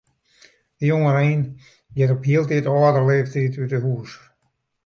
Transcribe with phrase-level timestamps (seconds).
[0.77, 1.43] De jongerein
[1.95, 4.11] giet op hieltyd âldere leeftiid út 'e hús.